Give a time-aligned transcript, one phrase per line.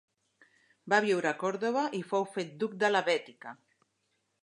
[0.93, 3.57] Va viure a Còrdova i fou fet duc de la Bètica.